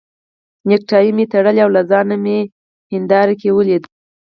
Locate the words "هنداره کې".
2.93-3.49